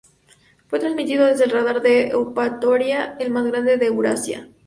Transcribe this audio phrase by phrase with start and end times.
[0.67, 4.49] Fue transmitido desde el radar de Eupatoria, el más grande de Eurasia.